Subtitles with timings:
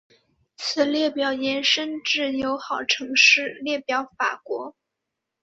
[0.57, 4.75] 此列表延伸至友好城市列表法国。